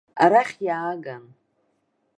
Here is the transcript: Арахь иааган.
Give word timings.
Арахь 0.23 0.55
иааган. 0.65 1.23